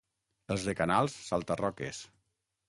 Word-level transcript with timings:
Els 0.55 0.63
de 0.69 0.73
Canals, 0.79 1.19
salta-roques. 1.27 2.01